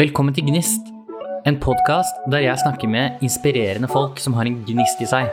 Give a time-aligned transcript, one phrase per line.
[0.00, 0.86] Velkommen til Gnist,
[1.44, 5.26] en podkast der jeg snakker med inspirerende folk som har en gnist i seg.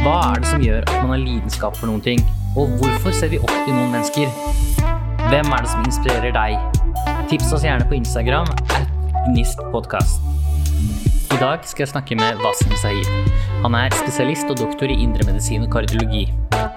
[0.00, 2.24] Hva er det som gjør at man har lidenskap for noen ting,
[2.58, 4.34] og hvorfor ser vi opp til noen mennesker?
[5.28, 6.82] Hvem er det som inspirerer deg?
[7.30, 8.90] Tips oss gjerne på Instagram at
[9.28, 10.26] gnistpodkast.
[11.30, 13.14] I dag skal jeg snakke med Wasim Sahid.
[13.62, 16.26] Han er spesialist og doktor i indremedisin og kardiologi.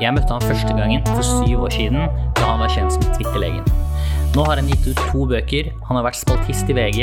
[0.04, 2.06] Jeg møtte han første gangen for syv år siden,
[2.38, 3.87] da han var kjent som Twitter-legen.
[4.36, 7.00] Nå har han gitt ut to bøker, han har vært spaltist i VG,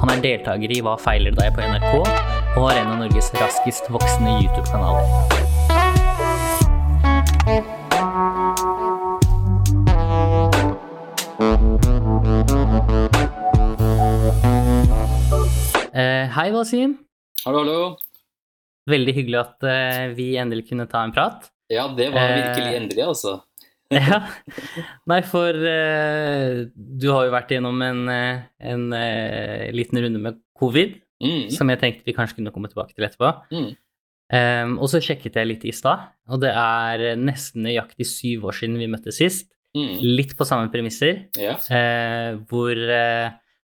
[0.00, 1.94] han er deltaker i Hva feiler deg på NRK,
[2.56, 5.04] og har en av Norges raskest voksende YouTube-kanaler.
[15.92, 16.98] Uh, hei, Wasim.
[17.44, 17.78] Hallo, hallo.
[18.88, 21.50] Veldig hyggelig at uh, vi endelig kunne ta en prat.
[21.68, 23.40] Ja, det var Eh, virkelig endelig, altså.
[23.94, 24.20] Ja.
[25.08, 30.40] Nei, for uh, du har jo vært gjennom en, eh, en uh, liten runde med
[30.58, 33.32] covid, Mm, som jeg tenkte vi kanskje kunne komme tilbake til etterpå.
[33.50, 33.70] mm.
[34.28, 38.58] Um, og så sjekket jeg litt i stad, og det er nesten nøyaktig syv år
[38.58, 39.48] siden vi møttes sist.
[39.74, 39.94] Mm.
[40.04, 41.56] Litt på samme premisser, yeah.
[41.72, 42.76] uh, hvor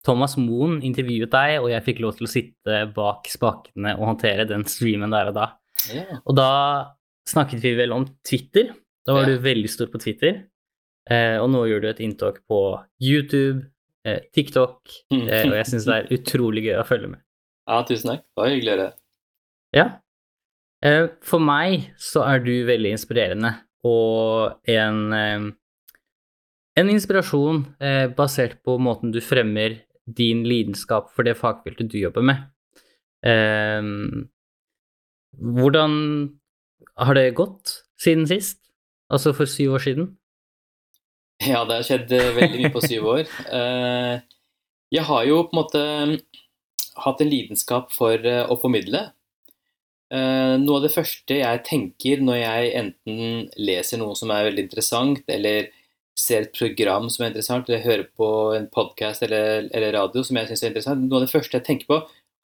[0.05, 4.49] Thomas Moen intervjuet deg, og jeg fikk lov til å sitte bak spakene og håndtere
[4.51, 5.49] den streamen der og da.
[5.87, 6.19] Yeah.
[6.25, 6.51] Og da
[7.31, 8.75] snakket vi vel om Twitter.
[9.07, 9.37] Da var Ja.
[9.37, 10.45] du veldig stor på Twitter.
[11.11, 12.59] Eh, og nå gjør du et inntog på
[13.01, 13.65] YouTube,
[14.05, 14.81] eh, TikTok,
[15.13, 17.21] eh, og jeg syns det er utrolig gøy å følge med.
[17.69, 18.23] ja, tusen takk.
[18.23, 18.93] Det var hyggelig å høre.
[19.73, 19.87] Ja.
[20.83, 25.13] Eh, for meg så er du veldig inspirerende, og en,
[26.77, 32.23] en inspirasjon eh, basert på måten du fremmer din lidenskap for det fagfeltet du jobber
[32.23, 32.47] med.
[33.23, 33.83] Eh,
[35.41, 35.95] hvordan
[36.99, 38.59] har det gått siden sist?
[39.11, 40.11] Altså for syv år siden?
[41.41, 43.25] Ja, det har skjedd eh, veldig mye på syv år.
[43.61, 44.21] Eh,
[44.91, 45.83] Jeg har jo på en måte
[47.05, 49.11] hatt en lidenskap for eh, å formidle.
[50.11, 55.21] Noe av det første jeg tenker når jeg enten leser noe som er veldig interessant,
[55.31, 55.69] eller
[56.19, 60.41] ser et program som er interessant, eller hører på en podkast eller, eller radio som
[60.41, 62.01] jeg syns er interessant, noe av det første jeg tenker på,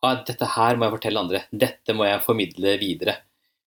[0.07, 1.43] er at dette her må jeg fortelle andre.
[1.51, 3.17] Dette må jeg formidle videre.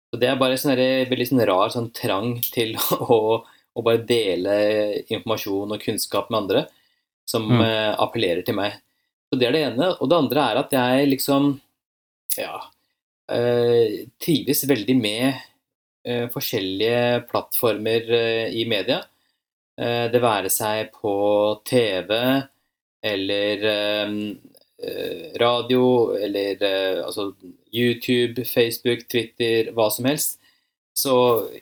[0.08, 4.54] Så Det er bare en veldig sånn rar sånn trang til å, å bare dele
[5.08, 6.66] informasjon og kunnskap med andre
[7.28, 7.60] som Mm.
[7.60, 8.78] eh, appellerer til meg.
[9.28, 9.90] Så Det er det ene.
[10.00, 11.50] Og det andre er at jeg liksom
[12.38, 12.62] ja,
[13.28, 15.34] eh, trives veldig med
[16.06, 18.08] eh, forskjellige plattformer
[18.48, 19.02] i media.
[19.78, 21.12] Eh, det være seg på
[21.68, 22.14] TV
[23.04, 23.66] eller
[25.38, 25.82] radio
[26.16, 26.62] eller
[27.04, 27.32] altså
[27.74, 30.38] YouTube, Facebook, Twitter, hva som helst.
[30.98, 31.14] Så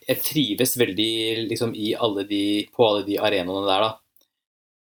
[0.07, 1.13] jeg trives veldig
[1.51, 3.93] liksom, alle de, på alle de arenaene der, da.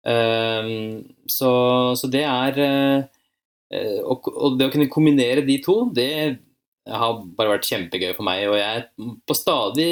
[0.06, 1.50] Um, så,
[1.98, 6.38] så det er eh, og, og det å kunne kombinere de to, det
[6.86, 8.44] har bare vært kjempegøy for meg.
[8.50, 8.86] Og jeg er
[9.26, 9.90] på stadig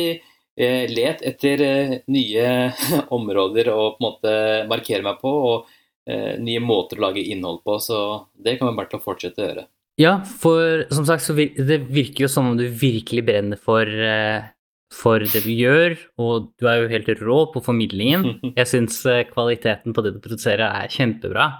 [0.56, 2.50] eh, let etter uh, nye
[3.16, 4.36] områder å på en måte
[4.70, 5.72] markere meg på, og
[6.06, 7.78] eh, nye måter å lage innhold på.
[7.82, 7.98] Så
[8.34, 9.66] det kan vi bare til å fortsette å gjøre.
[10.00, 13.86] Ja, for som sagt så vir det virker jo som om du virkelig brenner for,
[13.86, 14.48] eh,
[14.90, 18.40] for det du gjør, og du er jo helt rå på formidlingen.
[18.58, 21.52] Jeg syns eh, kvaliteten på det du produserer er kjempebra.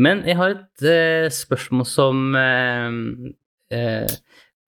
[0.00, 2.94] Men jeg har et eh, spørsmål som eh,
[3.74, 4.12] eh,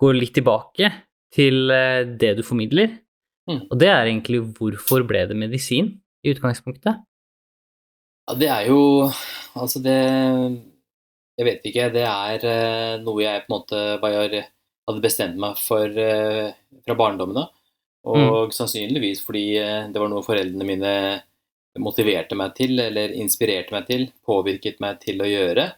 [0.03, 0.91] går litt tilbake
[1.33, 2.99] til eh, det du formidler.
[3.49, 3.62] Mm.
[3.71, 7.01] Og det er egentlig hvorfor ble det medisin i utgangspunktet?
[8.29, 8.83] Ja, det er jo
[9.59, 9.97] Altså, det
[11.38, 11.88] Jeg vet ikke.
[11.94, 14.22] Det er eh, noe jeg på en måte bare
[14.88, 16.53] hadde bestemt meg for eh,
[16.84, 17.53] fra barndommen av.
[18.12, 20.94] Og sannsynligvis fordi eh, det var noe foreldrene mine
[21.81, 25.70] motiverte meg til, eller inspirerte meg til, påvirket meg til å gjøre.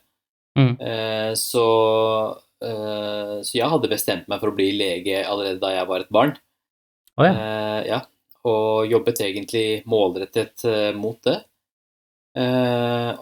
[0.59, 0.72] Mm.
[1.38, 1.66] Så,
[2.59, 6.32] så jeg hadde bestemt meg for å bli lege allerede da jeg var et barn.
[7.15, 7.32] Oh, ja.
[7.86, 8.00] Ja,
[8.50, 10.66] og jobbet egentlig målrettet
[10.98, 11.36] mot det.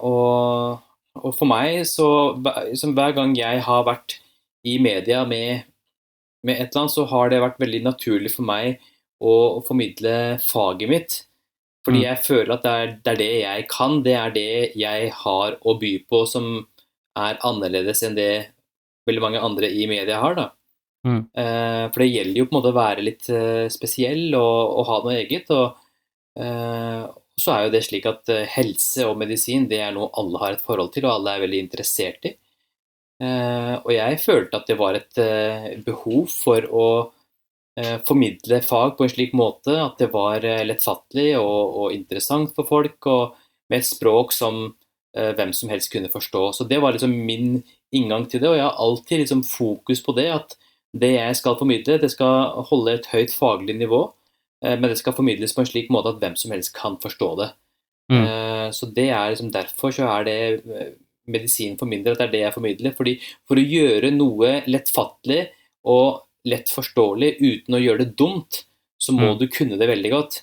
[0.00, 0.80] Og,
[1.16, 2.06] og for meg, så
[2.40, 4.18] hver- som hver gang jeg har vært
[4.64, 5.64] i media med,
[6.44, 8.78] med et eller annet, så har det vært veldig naturlig for meg
[9.22, 11.18] å, å formidle faget mitt.
[11.84, 12.06] Fordi Mm.
[12.06, 15.56] jeg føler at det er, det er det jeg kan, det er det jeg har
[15.66, 16.66] å by på som
[17.18, 18.48] er annerledes enn det
[19.06, 20.34] veldig mange andre i media har.
[20.34, 20.50] da.
[21.04, 21.26] Mm.
[21.34, 24.86] Eh, for det gjelder jo på en måte å være litt eh, spesiell og, og
[24.86, 25.50] ha noe eget.
[25.50, 25.74] Og
[26.38, 27.02] eh,
[27.40, 30.56] så er jo det slik at eh, helse og medisin det er noe alle har
[30.56, 32.34] et forhold til, og alle er veldig interessert i.
[33.22, 36.86] Eh, og jeg følte at det var et eh, behov for å
[38.04, 42.98] formidle fag på en slik måte at det var lettfattelig og, og interessant for folk,
[43.08, 43.38] og
[43.72, 44.58] med et språk som
[45.16, 46.42] hvem som helst kunne forstå.
[46.52, 47.62] Så det var liksom min
[47.96, 50.28] inngang til det, og jeg har alltid liksom fokus på det.
[50.36, 50.52] At
[50.92, 54.02] det jeg skal formidle, det skal holde et høyt faglig nivå,
[54.62, 57.50] men det skal formidles på en slik måte at hvem som helst kan forstå det.
[58.12, 58.24] Mm.
[58.26, 60.36] Eh, Så det er liksom derfor så er det
[60.70, 60.92] eh,
[61.26, 62.94] medisin for mindre, at det er det jeg formidler.
[62.96, 63.16] Fordi
[63.48, 65.48] for å gjøre noe lettfattelig
[65.84, 68.64] og lett forståelig uten å gjøre det dumt,
[68.98, 69.38] så må Mm.
[69.38, 70.42] du kunne det veldig godt.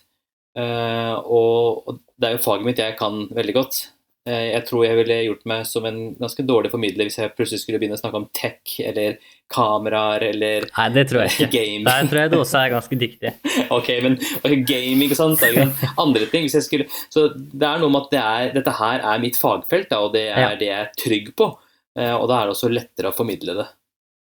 [0.55, 3.91] Eh, og det er jo faget mitt jeg kan veldig godt.
[4.29, 7.61] Eh, jeg tror jeg ville gjort meg som en ganske dårlig formidler hvis jeg plutselig
[7.63, 9.15] skulle begynne å snakke om tech eller
[9.49, 11.47] kameraer eller Nei, det tror jeg ikke.
[11.57, 11.85] game.
[11.87, 13.31] Der tror jeg du også er ganske dyktig.
[13.79, 15.97] Ok, men okay, gaming og sånt, da, ikke sant?
[16.05, 16.45] andre ting.
[16.45, 19.39] Hvis jeg skulle, så det er noe med at det er, dette her er mitt
[19.39, 20.51] fagfelt, da, og det er Ja.
[20.59, 21.49] det jeg er trygg på.
[21.97, 23.67] Eh, Og da er det også lettere å formidle det.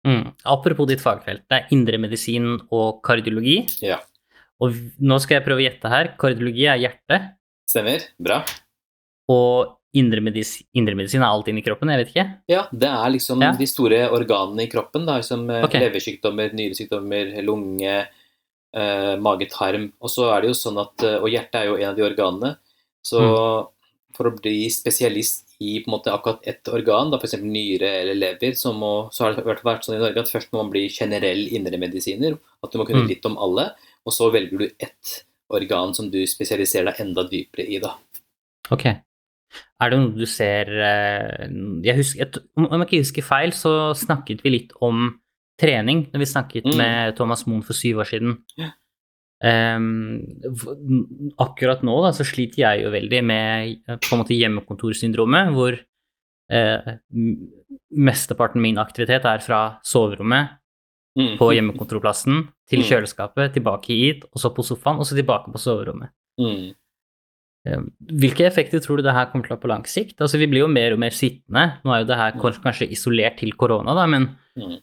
[0.07, 0.23] Mm.
[0.47, 3.57] Apropos ditt fagfelt, det er indremedisin og kardiologi.
[3.83, 3.97] Ja.
[4.63, 6.13] Og nå skal jeg prøve å gjette her.
[6.21, 7.19] Kardiologi er hjerte.
[7.67, 8.05] Stemmer?
[8.23, 8.39] Bra.
[9.27, 12.25] og indremedis indre er alt inni kroppen, jeg vet ikke.
[12.51, 13.51] Ja, det er liksom Ja.
[13.57, 15.63] de store organene i kroppen, da, som okay.
[15.63, 15.73] Ok.
[15.85, 18.07] leversykdommer, nyresykdommer, lunge,
[18.73, 19.91] eh, mage-tarm.
[20.01, 22.03] Og så er det jo sånn at, eh, og hjertet er jo en av de
[22.03, 22.57] organene,
[23.03, 23.67] så Mm.
[24.13, 27.33] for å bli spesialist i på en måte akkurat ett organ, da f.eks.
[27.41, 30.61] nyre eller lever, så, må, så har det vært sånn i Norge at først må
[30.61, 33.07] man bli generell indremedisiner, at du må kunne Mm.
[33.09, 33.71] litt om alle,
[34.05, 37.95] og så velger du ett organ som du spesialiserer deg enda dypere i, da.
[38.69, 38.85] Ok.
[39.81, 41.47] Er det noe du ser eh,
[41.85, 45.19] jeg husker, Om jeg ikke husker feil, så snakket vi litt om
[45.61, 46.77] trening når vi snakket Mm.
[46.77, 48.37] med Thomas Moen for syv år siden.
[48.57, 48.71] Ja.
[49.77, 50.23] Um,
[51.37, 55.77] akkurat nå da, så sliter jeg jo veldig med eh, på en måte hjemmekontorsyndromet, hvor
[55.77, 56.91] uh,
[57.93, 60.55] mesteparten min aktivitet er fra soverommet
[61.17, 61.31] Mm.
[61.39, 62.85] på hjemmekontorplassen til Mm.
[62.91, 66.11] kjøleskapet, tilbake hit, og så på sofaen, og så tilbake på soverommet.
[66.37, 66.75] Mm.
[67.65, 67.79] Eh,
[68.21, 70.17] Hvilke effekter tror du det her kommer til å ha på lang sikt?
[70.21, 71.79] Altså, vi blir jo mer og mer sittende.
[71.83, 74.79] Nå er jo det her kanskje isolert til korona, da, men Mm.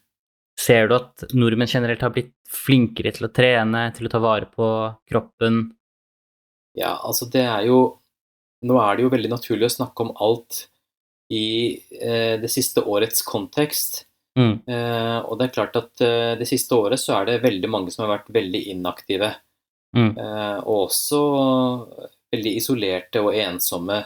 [0.56, 4.46] ser du at nordmenn generelt har blitt flinkere til å trene, til å ta vare
[4.46, 5.72] på kroppen?
[6.76, 7.98] Ja, altså det er jo
[8.64, 10.68] Nå er det jo veldig naturlig å snakke om alt
[11.30, 14.06] i eh, det siste årets kontekst.
[14.38, 14.62] Mm.
[14.66, 17.90] Eh, og det er klart at eh, det siste året så er det veldig mange
[17.92, 19.34] som har vært veldig inaktive.
[19.94, 20.16] Mm.
[20.16, 21.20] Eh, og også
[22.34, 24.02] veldig isolerte og ensomme.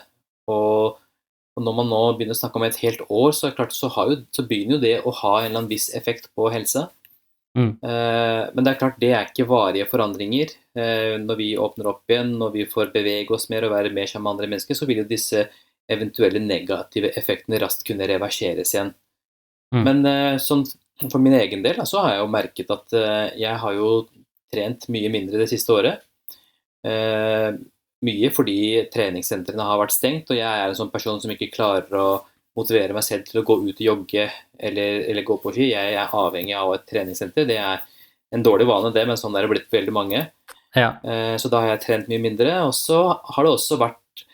[0.52, 1.00] Og,
[1.58, 3.90] og når man nå begynner å snakke om et helt år, så, er klart, så,
[3.96, 6.88] har jo, så begynner jo det å ha en eller annen viss effekt på helsa.
[7.58, 7.70] Mm.
[7.82, 10.52] Eh, men det er klart, det er ikke varige forandringer.
[10.78, 14.10] Eh, når vi åpner opp igjen, når vi får bevege oss mer og være mer
[14.10, 15.46] sammen med andre mennesker, så vil jo disse
[15.88, 18.92] eventuelle negative effektene raskt kunne reverseres igjen.
[19.74, 19.82] Mm.
[19.82, 20.66] Men eh, sånn,
[21.08, 22.94] for min egen del så har jeg jo merket at
[23.38, 23.90] jeg har jo
[24.50, 26.00] trent mye mindre det siste året.
[28.06, 31.90] Mye fordi treningssentrene har vært stengt, og jeg er en sånn person som ikke klarer
[31.98, 32.08] å
[32.58, 34.28] motivere meg selv til å gå ut og jogge
[34.58, 35.70] eller, eller gå på ski.
[35.72, 37.46] Jeg er avhengig av et treningssenter.
[37.46, 37.82] Det er
[38.34, 40.24] en dårlig vane, det, men sånn er det blitt for veldig mange.
[40.76, 40.92] Ja.
[41.02, 42.52] Eh, Så da har jeg trent mye mindre.
[42.66, 42.98] Og så
[43.34, 44.24] har det også vært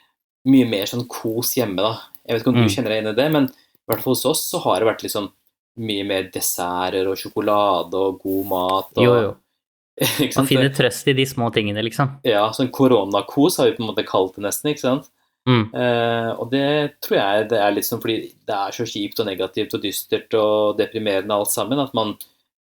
[0.47, 1.95] mye mer sånn kos hjemme, da.
[2.27, 2.67] Jeg vet ikke om Mm.
[2.69, 4.89] du kjenner deg inn i det, men i hvert fall hos oss så har det
[4.89, 5.31] vært liksom
[5.79, 8.91] mye mer desserter og sjokolade og god mat.
[8.97, 9.37] Og, Jo, jo.
[10.37, 12.17] Man finner trøst i de små tingene, liksom.
[12.27, 15.11] Ja, sånn koronakos har vi på en måte kalt det nesten, ikke sant.
[15.45, 15.65] Mm.
[15.77, 16.67] Eh, og det
[17.05, 20.37] tror jeg det er litt sånn fordi det er så kjipt og negativt og dystert
[20.41, 22.15] og deprimerende alt sammen, at man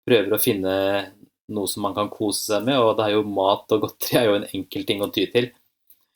[0.04, 0.74] prøver å finne
[1.54, 4.28] noe som man kan kose seg med, og det er jo mat og godteri er
[4.28, 5.50] jo en enkel ting å ty til.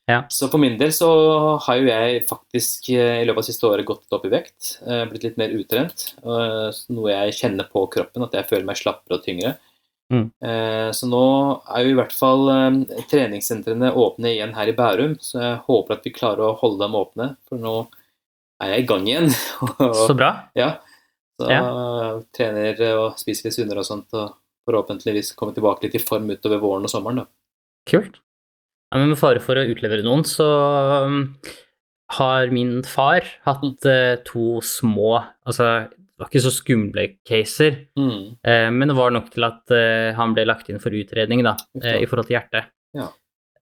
[0.08, 0.22] Ja.
[0.32, 1.08] Så for min del så
[1.66, 5.02] har jo jeg faktisk eh, i løpet av siste året gått opp i vekt, eh,
[5.10, 9.18] blitt litt mer utrent, eh, noe jeg kjenner på kroppen, at jeg føler meg slappere
[9.18, 9.58] og tyngre.
[10.12, 10.26] Mm.
[10.40, 11.22] Eh, Så nå
[11.68, 15.98] er jo i hvert fall eh, treningssentrene åpne igjen her i Bærum, så jeg håper
[15.98, 17.74] at vi klarer å holde dem åpne, for nå
[18.62, 19.28] er jeg i gang igjen.
[20.08, 20.30] Så bra.
[20.58, 20.70] ja,
[21.38, 21.60] så Ja.
[22.34, 24.32] trener og spiser litt sunnere og sånt, og
[24.68, 27.22] forhåpentligvis komme tilbake litt i form utover våren og sommeren.
[27.22, 27.28] da.
[27.88, 28.18] Kult.
[28.90, 30.44] Ja, men med fare for å utlevere noen, så
[31.04, 31.20] um,
[32.16, 35.68] har min far hatt eh, to små Altså,
[36.18, 38.38] det var ikke så skumle caser, Mm.
[38.42, 41.52] eh, men det var nok til at eh, han ble lagt inn for utredning, da,
[41.82, 42.64] eh, i forhold til hjertet.
[42.98, 43.06] Ja.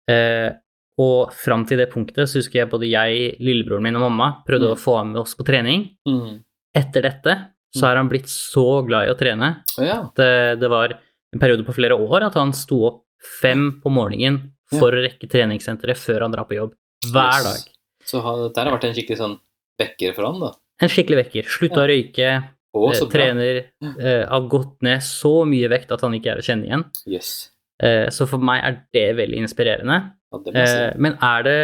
[0.07, 0.53] Eh,
[0.97, 4.69] og fram til det punktet så husker jeg både jeg, lillebroren min og mamma prøvde
[4.69, 4.75] Mm.
[4.77, 5.89] å få ham med oss på trening.
[6.07, 6.39] Mm.
[6.73, 7.35] Etter dette
[7.75, 10.09] så har han blitt så glad i å trene ja.
[10.15, 10.93] det, det var
[11.33, 13.01] en periode på flere år at han sto opp
[13.41, 16.71] fem på morgenen for å rekke treningssenteret før han drar på jobb.
[17.11, 17.59] Hver dag.
[18.05, 19.35] Så har, dette har vært en skikkelig sånn
[19.81, 20.53] vekker for han, da.
[20.83, 21.49] En skikkelig vekker.
[21.49, 22.31] Slutta å røyke,
[22.75, 23.61] oh, eh, trener,
[23.95, 26.85] eh, har gått ned så mye vekt at han ikke er å kjenne igjen.
[27.07, 27.51] Yes.
[27.83, 29.99] Eh, så for meg er det veldig inspirerende.
[30.31, 31.59] Ja, det Eh, men er det,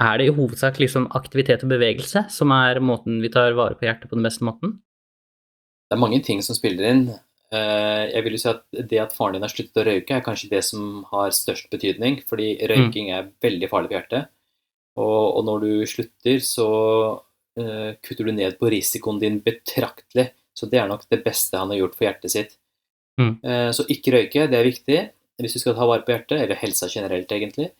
[0.00, 3.86] er det i hovedsak liksom aktivitet og bevegelse som er måten vi tar vare på
[3.86, 4.80] hjertet på den beste måten?
[5.88, 7.04] Det er mange ting som spiller inn.
[7.52, 10.24] Eh, jeg vil jo si at Det at faren din har sluttet å røyke, er
[10.24, 12.22] kanskje det som har størst betydning.
[12.24, 14.28] Fordi røyking er veldig farlig for hjertet.
[14.96, 16.68] Og, og når du slutter, så
[17.54, 20.30] kutter du ned på risikoen din betraktelig.
[20.56, 22.56] Så det er nok det beste han har gjort for hjertet sitt.
[23.20, 23.34] Mm.
[23.44, 25.00] Uh, så ikke røyke, det er viktig
[25.42, 27.72] hvis du skal ta vare på hjertet, eller helsa generelt, egentlig.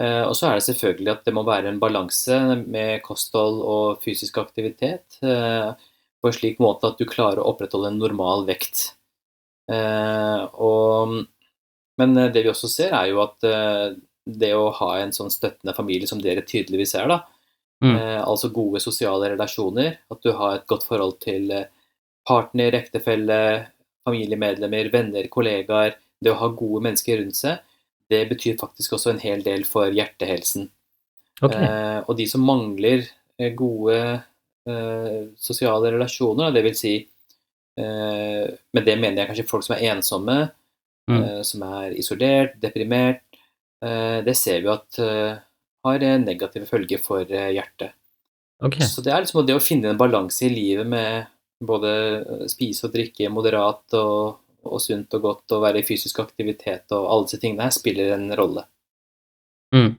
[0.00, 4.04] Uh, og så er det selvfølgelig at det må være en balanse med kosthold og
[4.04, 8.92] fysisk aktivitet på en slik måte at du klarer å opprettholde en normal vekt.
[9.66, 11.16] Og,
[11.98, 13.48] men det vi også ser, er jo at
[14.22, 17.18] det å ha en sånn støttende familie som dere tydeligvis er, da,
[17.82, 17.96] mm.
[18.22, 21.50] altså gode sosiale relasjoner, at du har et godt forhold til
[22.28, 23.38] partner, ektefelle,
[24.06, 27.62] familiemedlemmer, venner, kollegaer, det å ha gode mennesker rundt seg,
[28.12, 30.68] det betyr faktisk også en hel del for hjertehelsen.
[31.42, 31.58] Okay.
[31.58, 33.06] Eh, og de som mangler
[33.40, 33.98] eh, gode
[34.68, 38.44] eh, sosiale relasjoner, det vil si eh,
[38.76, 40.36] Med det mener jeg kanskje folk som er ensomme,
[41.10, 41.22] mm.
[41.22, 43.24] Eh, som er isolert, deprimert.
[43.82, 45.00] Eh, det ser vi at
[45.82, 47.96] har negative følger for hjertet.
[48.62, 48.86] Okay.
[48.86, 51.26] Så det er liksom det å finne en balanse i livet med
[51.62, 51.90] både
[52.50, 57.08] spise og drikke moderat og og sunt og godt og være i fysisk aktivitet og
[57.08, 58.64] alle disse tingene her spiller en rolle.
[59.74, 59.94] Mm.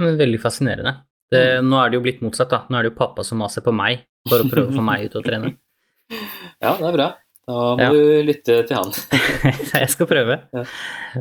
[0.00, 0.94] Men veldig fascinerende.
[1.32, 1.68] Det, mm.
[1.68, 2.62] Nå er det jo blitt motsatt, da.
[2.68, 5.08] Nå er det jo pappa som maser på meg for å prøve å få meg
[5.08, 5.56] ut og trene.
[6.62, 7.06] Ja, det er bra.
[7.48, 7.90] Da må ja.
[7.90, 8.92] du lytte til han.
[9.82, 10.36] jeg skal prøve.
[10.54, 10.62] Ja.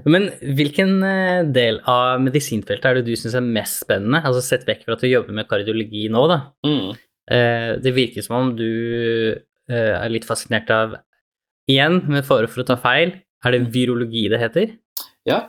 [0.05, 4.21] Men hvilken eh, del av medisinfeltet er det du syns er mest spennende?
[4.21, 6.41] Altså Sett vekk fra at du jobber med kardiologi nå, da.
[6.67, 6.91] Mm.
[7.31, 8.67] Eh, det virker som om du
[9.33, 10.99] eh, er litt fascinert av
[11.69, 13.13] Igjen, med fare for å ta feil,
[13.45, 14.71] er det virologi det heter?
[15.29, 15.43] Ja,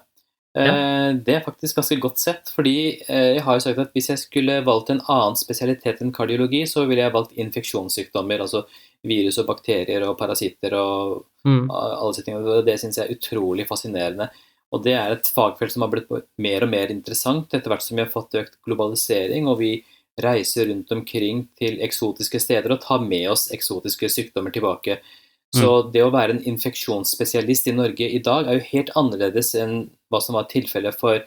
[0.60, 2.52] eh, det er faktisk ganske godt sett.
[2.52, 6.14] Fordi eh, jeg har jo sagt at hvis jeg skulle valgt en annen spesialitet enn
[6.14, 8.44] kardiologi, så ville jeg valgt infeksjonssykdommer.
[8.44, 8.64] Altså
[9.08, 11.64] virus og bakterier og parasitter og mm.
[11.72, 12.66] alle sånne ting.
[12.66, 14.28] Det syns jeg er utrolig fascinerende.
[14.72, 17.98] Og det er et fagfelt som har blitt mer og mer interessant etter hvert som
[17.98, 19.74] vi har fått økt globalisering og vi
[20.22, 24.98] reiser rundt omkring til eksotiske steder og tar med oss eksotiske sykdommer tilbake.
[25.52, 25.90] Så mm.
[25.92, 29.82] det å være en infeksjonsspesialist i Norge i dag er jo helt annerledes enn
[30.12, 31.20] hva som var tilfellet for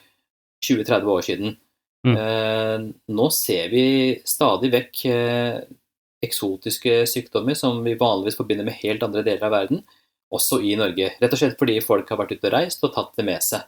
[0.66, 1.58] 20-30 år siden.
[2.06, 2.16] Mm.
[2.22, 3.86] Eh, nå ser vi
[4.26, 5.60] stadig vekk eh,
[6.26, 9.84] eksotiske sykdommer som vi vanligvis forbinder med helt andre deler av verden,
[10.34, 11.12] også i Norge.
[11.22, 13.68] Rett og slett fordi folk har vært ute og reist og tatt det med seg.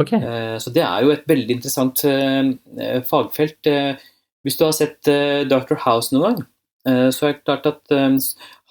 [0.00, 0.20] Okay.
[0.22, 3.68] Eh, så det er jo et veldig interessant eh, fagfelt.
[3.68, 4.00] Eh,
[4.46, 5.76] hvis du har sett eh, Dr.
[5.84, 6.46] House noen gang,
[6.86, 7.92] så er det klart at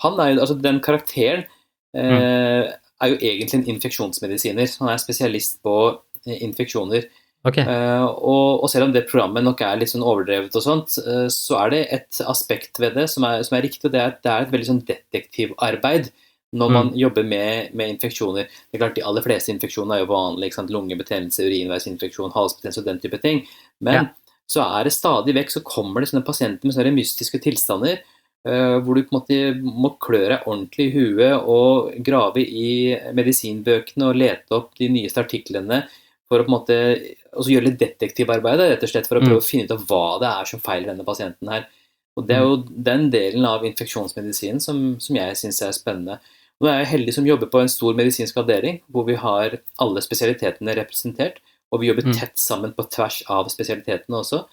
[0.04, 1.46] han er jo, altså Den karakteren
[1.94, 2.76] eh, mm.
[3.02, 4.70] er jo egentlig en infeksjonsmedisiner.
[4.80, 5.76] Han er spesialist på
[6.26, 7.10] eh, infeksjoner.
[7.48, 7.64] Okay.
[7.64, 11.28] Eh, og, og, selv om det programmet nok er litt sånn overdrevet, og sånt, eh,
[11.32, 13.86] så er det et aspekt ved det som er, som er riktig.
[13.88, 16.12] og Det er, at det er et veldig sånn detektivarbeid
[16.60, 16.96] når man mm.
[16.98, 18.48] jobber med, med, infeksjoner.
[18.50, 20.64] Det er klart De aller fleste infeksjoner er jo vanlige.
[20.74, 23.44] Lungebetennelse, urinveisinfeksjon, halsbetennelse og den type ting.
[23.86, 24.06] Men ja.
[24.50, 28.02] Så er det stadig vekk så kommer det sånne pasienter med sånne mystiske tilstander
[28.48, 32.96] Uh, hvor du på en måte må klø deg ordentlig i huet og grave i
[33.12, 35.82] medisinbøkene og lete opp de nyeste artiklene
[36.30, 36.78] for å på en måte
[37.34, 39.44] også gjøre litt detektivarbeid rett og slett for å prøve mm.
[39.44, 41.68] å finne ut av hva det er som feiler denne pasienten her.
[42.16, 42.56] Og Det er jo
[42.88, 46.20] den delen av infeksjonsmedisinen som, som jeg syns er spennende.
[46.60, 50.04] Nå er jeg heldig som jobber på en stor medisinsk avdeling hvor vi har alle
[50.06, 52.16] spesialitetene representert, og vi jobber mm.
[52.18, 54.44] tett sammen på tvers av spesialitetene også.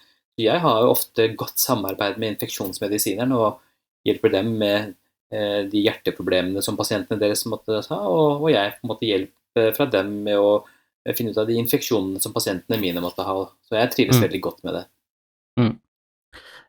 [0.41, 3.33] Jeg har jo ofte godt samarbeid med infeksjonsmedisineren.
[3.33, 3.63] og
[4.07, 4.93] hjelper dem med
[5.35, 10.39] eh, de hjerteproblemene som pasientene deres måtte ha, og, jeg måte hjelper fra dem med
[10.39, 13.41] å eh, finne ut av de infeksjonene som pasientene mine måtte ha.
[13.67, 14.27] Så jeg trives mm.
[14.29, 14.85] veldig godt med det.
[15.61, 15.75] Mm.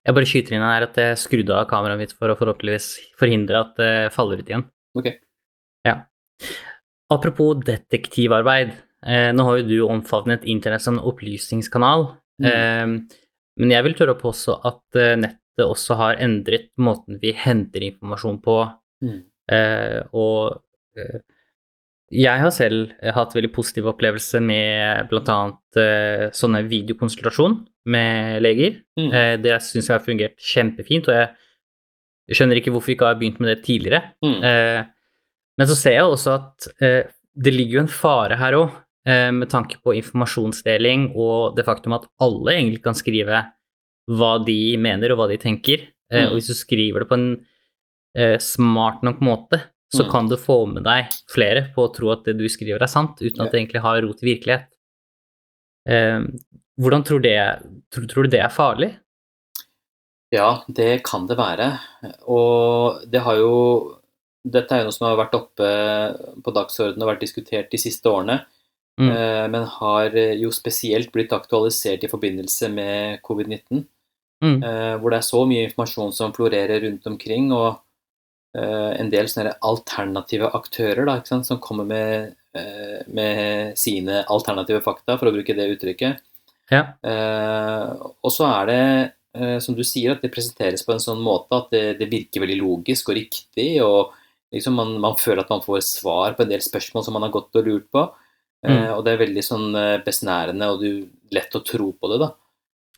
[0.07, 2.89] Jeg bare skyter inn her at jeg skrudde av kameraet mitt for å forhåpentligvis
[3.19, 4.63] forhindre at det faller ut igjen.
[4.97, 5.11] Ok.
[5.85, 5.99] Ja.
[7.11, 8.71] Apropos detektivarbeid.
[9.05, 12.09] Eh, nå har jo du omfavnet internett som opplysningskanal.
[12.41, 12.49] Mm.
[12.49, 13.21] Eh,
[13.57, 18.37] men jeg vil tørre å påstå at nettet også har endret måten vi henter informasjon
[18.45, 18.59] på.
[19.05, 19.23] Mm.
[19.53, 20.59] Eh, og
[20.97, 21.19] eh,
[22.07, 25.39] jeg har selv hatt veldig positiv opplevelse med bl.a.
[25.81, 27.57] Eh, sånne videokonsultasjon
[27.91, 28.79] med leger.
[28.99, 29.09] Mm.
[29.09, 33.19] Eh, det syns jeg har fungert kjempefint, og jeg skjønner ikke hvorfor vi ikke har
[33.19, 34.13] begynt med det tidligere.
[34.23, 34.39] Mm.
[34.39, 34.81] Eh,
[35.57, 37.01] men så ser jeg også at eh,
[37.37, 41.93] det ligger jo en fare her òg, eh, med tanke på informasjonsdeling og det faktum
[41.95, 43.37] at alle egentlig kan skrive
[44.07, 45.87] hva de mener og hva de tenker.
[46.11, 46.29] Eh, mm.
[46.29, 47.31] Og hvis du skriver det på en
[48.17, 49.61] eh, smart nok måte,
[49.93, 50.11] så mm.
[50.11, 53.19] kan du få med deg flere på å tro at det du skriver er sant,
[53.21, 54.69] uten at det egentlig har rot i virkelighet.
[55.87, 56.23] Eh,
[56.77, 57.37] hvordan tror, det,
[57.93, 58.91] tror, tror, du det er farlig?
[60.35, 61.71] Ja, det kan det være.
[62.27, 63.53] Og det har jo
[64.47, 65.69] Dette er jo noe som har vært oppe
[66.39, 68.37] på dagsordenen og vært diskutert de siste årene.
[68.97, 69.11] Mm.
[69.13, 73.85] Eh, men har jo spesielt blitt aktualisert i forbindelse med covid-19.
[74.43, 74.61] Mm.
[74.61, 77.79] Eh, hvor det er så mye informasjon som florerer rundt omkring, og
[78.57, 85.17] eh, en del sånne alternative aktører da, som kommer med, eh, med, sine alternative fakta,
[85.17, 86.23] for å bruke det uttrykket.
[86.67, 86.81] Ja.
[87.07, 91.69] og så er det, som du sier, at det presenteres på en sånn måte at
[91.71, 94.11] det, det virker veldig logisk og riktig, og
[94.51, 97.31] liksom man, man, føler at man får svar på en del spørsmål som man har
[97.31, 98.03] gått og lurt på.
[98.65, 98.97] Mm.
[98.97, 102.17] og det er veldig sånn besnærende og du, lett å tro på det.
[102.23, 102.31] da.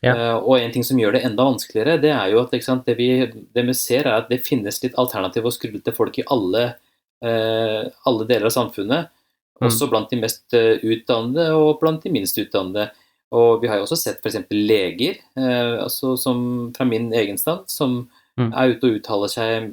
[0.00, 0.14] Ja.
[0.16, 2.96] Uh, og en ting som gjør det enda vanskeligere, det er jo at sant, det,
[2.96, 6.70] vi, det, vi, ser, er at det finnes litt alternative og skrullete folk i alle,
[7.20, 9.10] alle, deler av samfunnet.
[9.60, 9.66] Mm.
[9.68, 12.88] Også blant de mest utdannede og blant de minst utdannede.
[13.36, 14.38] Og vi har jo også sett f.eks.
[14.56, 17.98] leger, altså som, fra min egen stand, som
[18.40, 18.48] mm.
[18.48, 19.68] er ute og uttaler seg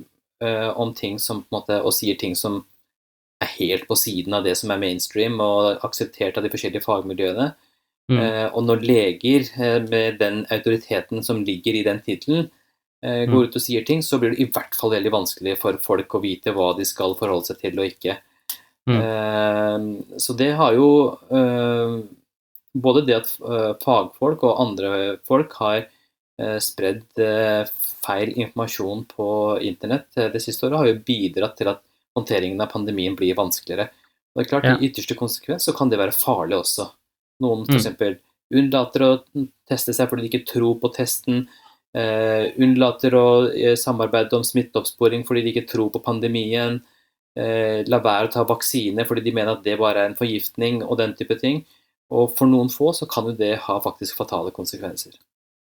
[0.75, 2.59] om ting som på en måte, og sier ting som
[3.43, 7.51] er helt på siden av det som er mainstream og akseptert av de forskjellige fagmiljøene.
[8.07, 8.19] Mm.
[8.23, 12.47] Eh, og når leger eh, med den autoriteten som ligger i den tittelen,
[13.03, 13.49] eh, går mm.
[13.49, 16.23] ut og sier ting, så blir det i hvert fall veldig vanskelig for folk å
[16.23, 18.21] vite hva de skal forholde seg til og ikke.
[18.87, 20.15] Mm.
[20.15, 20.85] så det har jo
[22.71, 23.31] Både det at
[23.81, 24.91] fagfolk og andre
[25.27, 25.81] folk har
[26.63, 27.03] spredd
[28.05, 29.27] feil informasjon på
[29.67, 31.83] internett det siste året, har jo bidratt til at
[32.17, 33.89] håndteringen av pandemien blir vanskeligere.
[34.37, 34.75] Og det er klart, ja.
[34.77, 36.91] I ytterste konsekvens så kan det være farlig også.
[37.41, 37.87] Noen f.eks.
[37.97, 38.19] Mm.
[38.57, 39.09] unnlater å
[39.69, 41.47] teste seg fordi de ikke tror på testen.
[41.97, 46.77] Uh, unnlater å uh, samarbeide om smitteoppsporing fordi de ikke tror på pandemien.
[47.37, 50.83] Uh, la være å ta vaksine fordi de mener at det bare er en forgiftning
[50.85, 51.63] og den type ting.
[52.13, 55.17] Og for noen få så kan jo det ha faktisk fatale konsekvenser.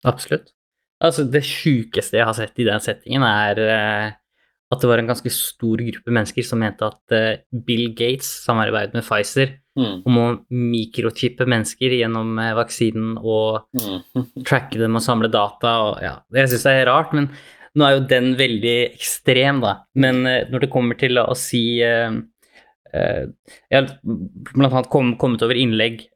[0.08, 0.52] Absolutt.
[1.00, 4.18] Altså, det sjukeste jeg har sett i den settingen, er
[4.68, 9.06] at det var en ganske stor gruppe mennesker som mente at Bill Gates samarbeidet med
[9.06, 10.00] Pfizer Mm.
[10.10, 14.24] Om å mikrochippe mennesker gjennom eh, vaksinen og mm.
[14.50, 15.76] tracke dem og samle data.
[15.86, 17.30] Og, ja, jeg syns det er rart, men
[17.78, 19.76] nå er jo den veldig ekstrem, da.
[20.02, 24.82] Men uh, når det kommer til å si Jeg har bl.a.
[24.90, 26.08] Kom, kommet over innlegg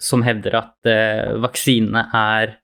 [0.00, 0.88] som hevder at
[1.42, 2.54] vaksinene er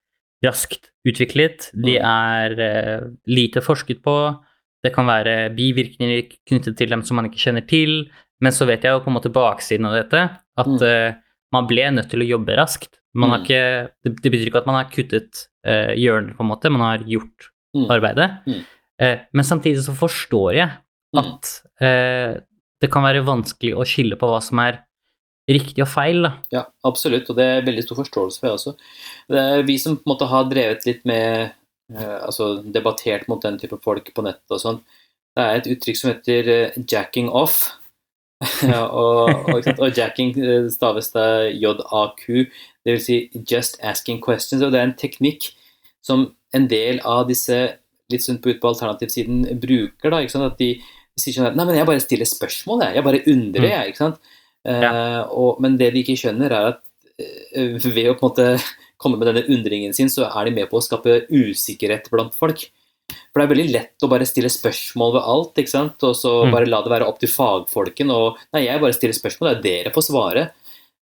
[0.47, 1.67] raskt utviklet.
[1.75, 4.17] De er er lite forsket på.
[4.87, 8.07] Det kan være bivirkninger knyttet til dem som man ikke kjenner til.
[8.45, 10.23] Men så vet jeg jo på en måte baksiden av dette,
[10.61, 10.79] at mm.
[10.85, 11.17] uh,
[11.57, 12.99] man ble nødt til å jobbe raskt.
[13.17, 13.45] Man har mm.
[13.47, 13.61] ikke,
[14.05, 17.07] det, det, betyr ikke at man har kuttet uh, hjørner, på en måte, man har
[17.09, 17.87] gjort mm.
[17.97, 18.29] arbeidet.
[18.45, 18.65] Mm.
[19.01, 20.69] Uh, men samtidig så forstår jeg
[21.17, 21.23] mm.
[21.23, 22.37] at uh,
[22.85, 24.83] det kan være vanskelig å skille på hva som er
[25.49, 26.27] riktig og feil.
[26.27, 26.33] Da.
[26.53, 28.75] Ja, absolutt, og det er veldig stor forståelse for det også.
[29.33, 31.55] Det er vi som på en måte har drevet litt med
[31.95, 34.79] Altså debattert mot den type folk på nettet og sånn.
[35.37, 37.77] Det er et uttrykk som heter 'jacking off'.
[38.69, 42.25] og, og, og, jacking eh, staves da JAQ,
[42.85, 43.07] dvs.
[43.07, 43.17] Si
[43.49, 44.63] just asking questions.
[44.63, 45.51] Og det er en teknikk
[46.05, 47.57] som en del av disse
[48.13, 50.11] litt sunt på ut på alternativsiden bruker.
[50.11, 50.77] da, ikke sant, At de
[51.19, 52.99] sier sånn at Nei, men jeg bare stiller spørsmål, jeg.
[52.99, 53.71] Jeg bare undrer, mm.
[53.73, 53.93] jeg.
[53.93, 54.35] ikke sant?
[54.67, 54.91] Ja.
[54.91, 56.83] Uh, og, men det de ikke skjønner, er at
[57.17, 58.49] ved å på en måte
[59.01, 62.67] komme med denne undringen sin, så er de med på å skape usikkerhet blant folk.
[63.07, 66.03] For det er veldig lett å bare stille spørsmål ved alt, ikke sant?
[66.03, 66.55] og så mm.
[66.55, 68.11] bare la det være opp til fagfolken.
[68.13, 70.47] Og nei, jeg bare stiller spørsmål, det er dere får svare.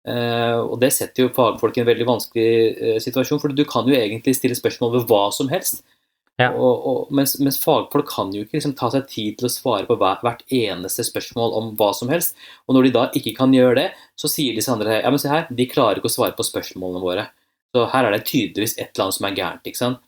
[0.04, 3.88] Uh, og det setter jo fagfolk i en veldig vanskelig uh, situasjon, for du kan
[3.88, 5.80] jo egentlig stille spørsmål ved hva som helst.
[6.40, 6.48] Ja.
[6.50, 9.86] Og, og, mens, mens, fagfolk kan jo ikke liksom, ta seg tid til å svare
[9.86, 12.34] på hver, hvert eneste spørsmål om hva som helst.
[12.66, 13.86] Og når de da ikke kan gjøre det,
[14.18, 17.04] så sier disse andre ja, men se her, de klarer ikke å svare på spørsmålene
[17.04, 17.28] våre.
[17.74, 19.70] Så her er det tydeligvis et eller annet som er gærent.
[19.70, 20.02] ikke sant?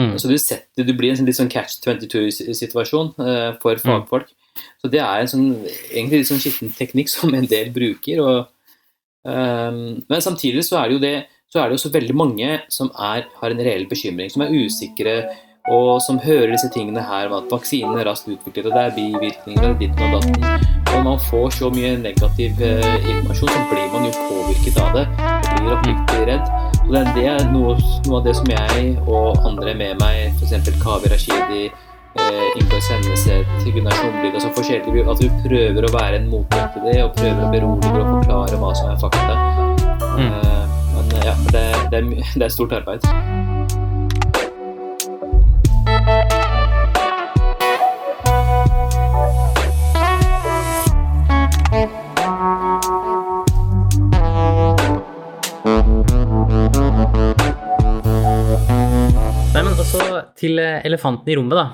[0.00, 0.14] Mm.
[0.20, 3.84] Så du, setter, du blir en litt sånn catch 22-situasjon uh, eh, for mm.
[3.84, 4.30] fagfolk.
[4.30, 4.62] Mm.
[4.80, 5.50] Så det er en sånn,
[5.90, 8.20] egentlig litt sånn skitten teknikk som en del bruker.
[8.20, 8.86] Og,
[9.24, 11.18] um, men samtidig så er det jo det
[11.50, 15.14] så er det også veldig mange som er, har en reell bekymring, som er usikre,
[15.68, 18.94] og som hører disse tingene her om at vaksinen er raskt utviklet, og det er
[18.96, 20.70] bivirkninger og ditten og datten.
[20.90, 24.96] Og når man får så mye negativ eh, informasjon, så blir man jo påvirket av
[24.96, 25.04] det.
[25.20, 26.48] Og blir oppriktig redd.
[26.86, 30.72] Og det, det er noe, noe, av det som jeg og andre med meg, f.eks.
[30.80, 36.28] Kavi Rashidi, eh, Ingar Senneset, Gunnar Sjomlid altså forskjellige, At vi prøver å være en
[36.32, 39.38] motmakt til det, og prøver å berolige og forklare hva som er fakta.
[40.16, 40.26] Mm.
[40.26, 43.59] Eh, men ja, det, det, er, det er stort arbeid.
[60.38, 61.66] Til eh, elefanten i rommet, da.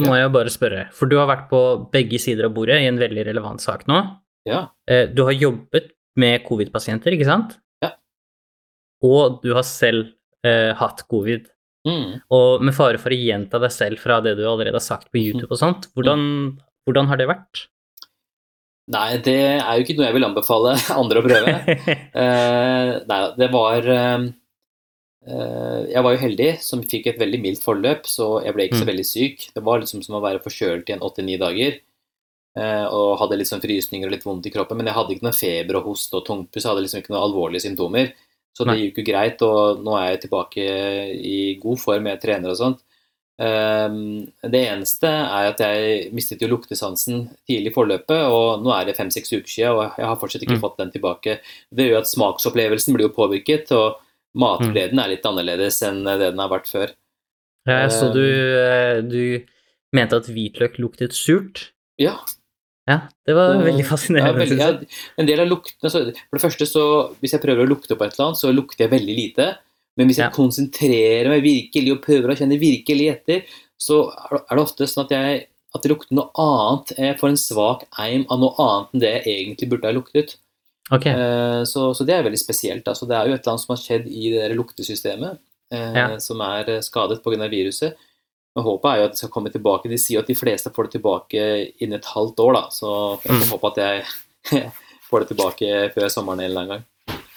[0.00, 1.58] Nå må jeg bare spørre, for du har vært på
[1.92, 3.98] begge sider av bordet i en veldig relevant sak nå.
[4.48, 4.62] Ja.
[4.88, 7.58] Eh, Du har jobbet med covid-pasienter, ikke sant?
[7.84, 7.92] Ja.
[9.04, 10.14] Og du har selv
[10.46, 11.48] eh, hatt covid.
[11.88, 12.22] Mm.
[12.30, 15.18] Og med fare for å gjenta deg selv fra det du allerede har sagt på
[15.20, 16.22] YouTube og sånt, hvordan,
[16.86, 17.66] hvordan har det vært?
[18.92, 21.54] Nei, det er jo ikke noe jeg vil anbefale andre å prøve.
[22.16, 24.24] uh, nei, det var eh,
[25.26, 28.86] Jeg var jo heldig som fikk et veldig mildt forløp, så jeg ble ikke så
[28.86, 28.90] Mm.
[28.90, 29.48] veldig syk.
[29.54, 31.80] Det var liksom som å være forkjølt i en åtte-ni dager.
[32.54, 35.22] eh, og hadde litt sånn frysninger og litt vondt i kroppen, men jeg hadde ikke
[35.22, 36.64] noe feber og hoste og tungpust.
[36.66, 38.12] Jeg hadde liksom ikke noen alvorlige symptomer.
[38.54, 40.60] Så det gikk jo greit, og nå er jeg tilbake
[41.16, 42.80] i god form jeg trener og sånt.
[43.40, 48.84] Ehm, det eneste er at jeg mistet jo luktesansen tidlig i forløpet, og nå er
[48.84, 50.60] det fem-seks uker siden, og jeg har fortsatt ikke Mm.
[50.60, 51.38] fått den tilbake.
[51.74, 53.96] Det gjør at smaksopplevelsen blir jo påvirket, og
[54.34, 56.92] matgleden er litt annerledes enn det den har vært før.
[57.68, 58.22] Jeg så du,
[58.58, 59.44] eh, du
[59.94, 61.70] mente at hvitløk luktet surt.
[61.98, 62.18] Ja,
[62.88, 64.40] Ja, det var Og- veldig ja, fascinerende.
[64.42, 67.68] veldig, ja, en del av luktene så, For det første, så hvis jeg prøver å
[67.68, 69.56] lukte på et eller annet, så lukter jeg veldig lite.
[69.96, 70.34] Men hvis jeg Ja.
[70.34, 73.44] konsentrerer meg virkelig og prøver å kjenne virkelig etter,
[73.78, 76.92] så er det ofte sånn at, jeg, at det lukter noe annet.
[76.98, 80.36] Jeg får en svak eim av noe annet enn det jeg egentlig burde ha luktet.
[80.92, 82.84] Ok, Eh, Så, så det er veldig spesielt.
[82.88, 85.38] Altså, det er jo et eller annet som har skjedd i det der luktesystemet,
[85.72, 86.18] eh, Ja.
[86.18, 87.48] som er eh, skadet pga.
[87.48, 87.94] viruset.
[88.54, 89.88] Men håpet er jo at det skal komme tilbake.
[89.88, 92.62] De sier at de fleste får det tilbake innen et halvt år, da.
[92.68, 93.52] Så jeg får Mm.
[93.56, 94.04] håpe at jeg
[95.10, 96.84] får det tilbake før sommeren en eller annen gang.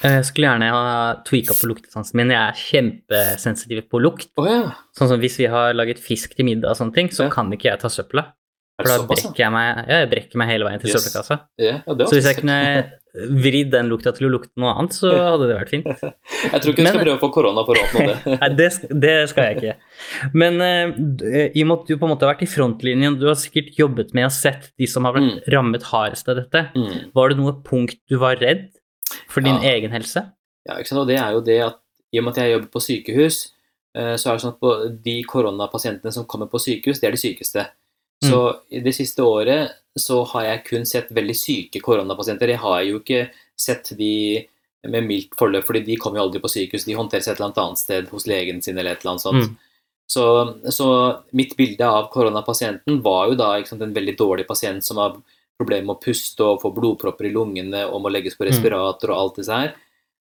[0.04, 2.30] jeg skulle gjerne ha tweaka på luktesansen min.
[2.30, 4.28] Jeg er kjempesensitiv på lukt.
[4.38, 4.72] Oh, ja.
[4.98, 7.30] Sånn som hvis vi har laget fisk til middag og sånne ting, så Ja.
[7.30, 8.34] kan ikke jeg ta søpla.
[8.76, 10.98] For da brekker jeg meg, ja, jeg brekker meg hele veien til Yes.
[11.06, 11.36] søppelkassa.
[11.62, 12.58] Yeah, ja, Så hvis jeg kunne
[13.16, 15.86] vridd den lukta til å lukte noe annet, så hadde det vært fint.
[15.88, 18.18] Jeg tror ikke du skal prøve å få korona for å oppnå det.
[18.42, 18.68] Nei, det,
[19.06, 19.76] det skal jeg ikke.
[20.36, 20.92] Men uh,
[21.56, 23.72] i og med at du på en måte har vært i frontlinjen, du har sikkert
[23.80, 26.66] jobbet med og sett de som har vært rammet hardest av dette.
[26.76, 27.14] Mm.
[27.16, 28.68] Var det noe punkt du var redd
[29.32, 29.72] for din Ja.
[29.78, 30.26] egen helse?
[30.68, 31.06] Ja, ikke sant?
[31.06, 31.80] Og det er jo det at
[32.12, 33.40] i og med at jeg jobber på sykehus,
[33.96, 34.76] eh, så er det sånn at på
[35.08, 37.66] de koronapasientene som kommer på sykehus, det er de sykeste.
[38.30, 42.52] Så i det siste året så har jeg kun sett veldig syke koronapasienter.
[42.52, 44.48] Jeg har jo ikke sett de
[44.86, 46.86] med mildt forløp, fordi de kommer jo aldri på sykehus.
[46.86, 49.48] De håndteres et eller annet annet sted hos legen sin eller et eller annet sånt.
[49.48, 49.56] Mm.
[50.08, 50.26] Så,
[50.70, 50.88] så
[51.34, 55.16] mitt bilde av koronapasienten var jo da sant, en veldig dårlig pasient som har
[55.58, 58.52] problemer med å puste og få blodpropper i lungene og må legges på Mm.
[58.52, 59.74] respirator og alt disse her.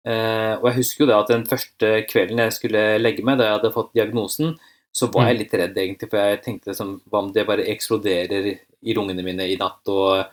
[0.04, 3.44] Eh, og jeg husker jo da at den første kvelden jeg skulle legge meg, da
[3.44, 4.58] jeg hadde fått diagnosen,
[4.92, 5.40] så var jeg Mm.
[5.40, 8.52] litt redd egentlig, for jeg tenkte som, hva om det bare eksploderer
[8.82, 10.26] i lungene mine i natt, og,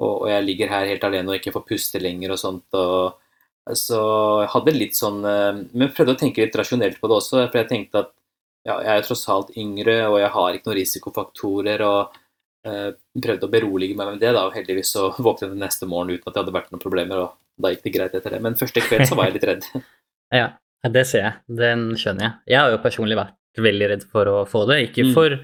[0.00, 2.64] og, og jeg ligger her helt alene og ikke får puste lenger og sånt.
[2.72, 3.22] og
[3.74, 3.98] så
[4.44, 7.58] jeg hadde litt sånn eh, Men prøvde å tenke litt rasjonelt på det også, for
[7.58, 8.12] jeg tenkte at
[8.66, 12.16] ja, jeg er tross alt yngre, og jeg har ikke noen risikofaktorer, og
[12.66, 16.14] eh, prøvde å berolige meg med det, da, og heldigvis så våknet jeg neste morgen
[16.14, 18.40] uten at det hadde vært noen problemer, og da gikk det greit etter det.
[18.42, 19.68] Men første kveld så var jeg litt redd.
[20.34, 20.48] Ja,
[20.82, 21.34] ja, det ser jeg.
[21.60, 22.32] Den skjønner jeg.
[22.50, 24.90] Jeg har jo personlig vært veldig redd for å få det.
[24.90, 25.14] Ikke Mm.
[25.14, 25.38] for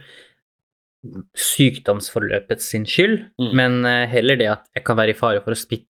[1.34, 3.54] sykdomsforløpet sin skyld, Mm.
[3.54, 5.86] men eh, heller det at jeg kan være i fare for å smitte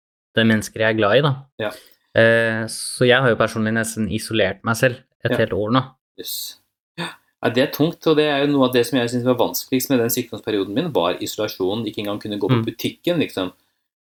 [0.43, 1.35] mennesker jeg er glad i, da.
[1.59, 1.71] Ja.
[2.15, 5.37] Eh, Så jeg har jo personlig nesten isolert meg selv et Ja.
[5.37, 5.83] helt år nå.
[6.17, 6.57] Yes.
[6.97, 9.35] Ja, det er tungt, og det er jo noe av det som jeg synes var
[9.35, 11.85] vanskeligst med den sykdomsperioden min, var isolasjonen.
[11.85, 12.65] Ikke engang kunne gå på Mm.
[12.65, 13.53] butikken, liksom.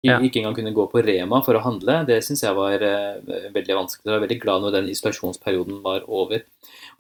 [0.03, 0.19] Ik- Ja.
[0.19, 2.07] Ikke engang kunne gå på Rema for å handle.
[2.07, 3.21] Det syns jeg var eh,
[3.53, 4.05] veldig vanskelig.
[4.07, 6.41] Jeg var veldig glad når den isolasjonsperioden var over.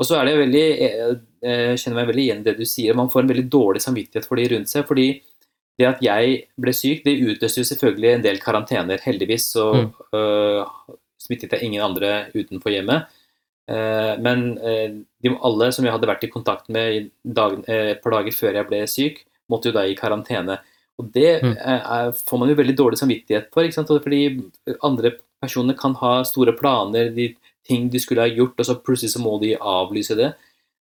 [0.00, 1.10] Og så er det veldig eh,
[1.44, 2.96] eh, kjenner meg veldig igjen i det du sier.
[2.96, 4.86] Man får en veldig dårlig samvittighet for de rundt seg.
[4.88, 5.10] fordi
[5.80, 9.00] det at jeg ble syk, det utløste jo selvfølgelig en del karantener.
[9.00, 9.92] Heldigvis så Mm.
[10.12, 13.06] uh, smittet jeg ingen andre utenfor hjemmet.
[13.70, 14.88] Uh, men uh,
[15.22, 18.68] de, alle som jeg hadde vært i kontakt med eh, et par dager før jeg
[18.68, 20.58] ble syk, måtte jo da i karantene.
[21.00, 21.56] Og det Mm.
[21.56, 23.88] er, får man jo veldig dårlig samvittighet for, ikke sant?
[23.88, 24.42] Fordi
[24.84, 27.34] andre personer kan ha store planer, de
[27.70, 30.34] ting de skulle ha gjort, og så plutselig så må de avlyse det.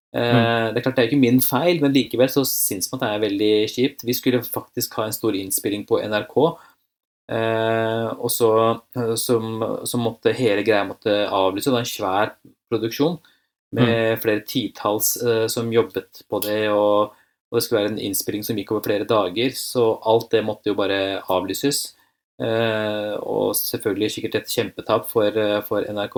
[0.10, 0.74] Mm.
[0.74, 3.20] Det er klart det er ikke min feil, men likevel så syns man det er
[3.22, 4.06] veldig kjipt.
[4.08, 6.34] Vi skulle faktisk ha en stor innspilling på NRK,
[7.38, 8.50] eh, og så,
[9.22, 11.70] som, så måtte hele greia måtte avlyse.
[11.70, 12.34] Det var en svær
[12.74, 13.20] produksjon
[13.78, 18.46] med flere titalls eh, som jobbet på det, og, og det skulle være en innspilling
[18.46, 21.86] som gikk over flere dager, så alt det måtte jo bare avlyses.
[22.40, 26.18] Eh, og selvfølgelig sikkert et kjempetap for, eh, for NRK.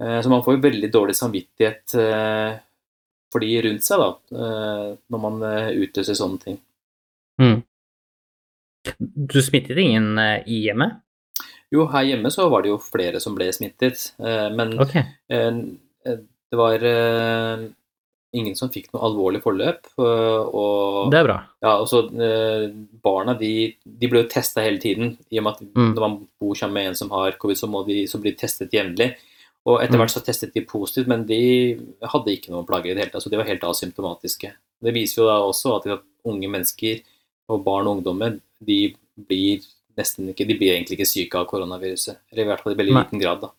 [0.00, 2.54] Eh, så man får jo veldig dårlig samvittighet eh,
[3.32, 6.58] for de rundt seg, da, eh, når man utløser sånne ting.
[7.40, 7.62] Mm.
[9.00, 10.98] Du smittet ingen i hjemmet?
[11.72, 14.96] Jo, her hjemme så var det jo flere som ble smittet, men Ok.
[14.98, 15.52] eh,
[16.04, 16.82] det var
[18.34, 19.86] ingen som fikk noe alvorlig forløp.
[19.96, 21.38] Og, Det er bra.
[21.62, 22.02] ja, og så
[23.02, 25.16] barna de, de ble jo testa hele tiden.
[25.32, 25.94] I og med at Mm.
[25.94, 28.40] når man bor sammen med en som har covid, så, må de, så blir de
[28.44, 29.14] testet jevnlig.
[29.66, 30.00] Og etter Mm.
[30.02, 33.22] hvert så testet de positivt, men de hadde ikke noen plager i det hele tatt.
[33.22, 34.52] Så de var helt asymptomatiske.
[34.82, 37.00] Det viser jo da også at, unge mennesker
[37.48, 39.60] og barn og ungdommer de blir
[39.98, 42.16] nesten ikke, de blir egentlig ikke syke av koronaviruset.
[42.32, 43.50] Eller i hvert fall i veldig liten grad, da.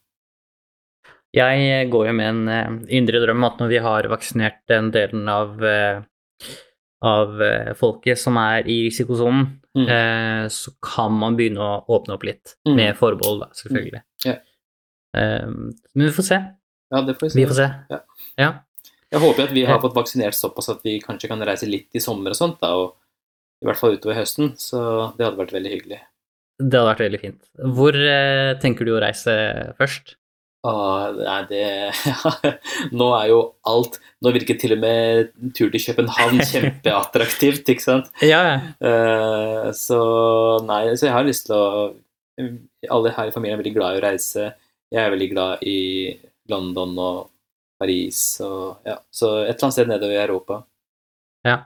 [1.34, 5.28] Jeg går jo med en eh, indre drøm at når vi har vaksinert den delen
[5.30, 6.02] av, eh,
[7.04, 9.88] av eh, folket som er i risikosonen, Mm.
[10.54, 12.76] så kan man begynne å åpne opp litt, Mm.
[12.76, 14.04] med forbehold, da, selvfølgelig.
[14.24, 14.32] Ja.
[14.34, 14.38] Eh,
[15.13, 16.39] men vi får se.
[16.93, 17.39] Ja, det får vi se.
[17.39, 17.67] Vi får se.
[17.93, 17.99] Ja.
[18.41, 18.49] Ja.
[19.13, 22.02] Jeg håper at vi har fått vaksinert såpass at vi kanskje kan reise litt i
[22.02, 22.95] sommer og sånt, da, og
[23.62, 24.56] i hvert fall utover høsten.
[24.58, 24.80] Så
[25.17, 26.02] det hadde vært veldig hyggelig.
[26.58, 27.39] Det hadde vært veldig fint.
[27.78, 29.34] Hvor eh, tenker du å reise
[29.78, 30.15] først?
[30.63, 31.63] Ah, nei, det
[32.99, 38.08] Nå er jo alt Nå virker til og med tur til København kjempeattraktivt, ikke sant?
[38.23, 38.56] Ja, ja.
[38.80, 39.99] Uh, så
[40.63, 41.91] nei, så jeg har lyst til å
[42.95, 44.54] Alle her i familien er veldig glad i å reise.
[44.94, 45.78] Jeg er veldig glad i
[46.52, 47.20] London og
[47.82, 50.64] Paris og ja, så et eller annet sted nedover i Europa.
[51.48, 51.62] ja.